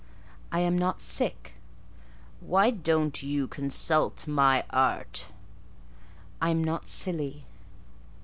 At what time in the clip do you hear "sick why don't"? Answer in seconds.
0.99-3.21